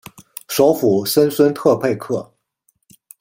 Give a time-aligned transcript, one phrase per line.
[0.47, 2.33] 首府森孙特佩克。